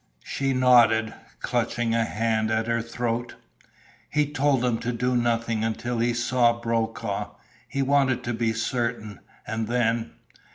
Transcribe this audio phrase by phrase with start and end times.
[0.23, 3.35] She nodded, clutching a hand at her throat.
[4.09, 7.35] "He told them to do nothing until he saw Brokaw.
[7.69, 9.19] He wanted to be certain.
[9.45, 10.13] And then...."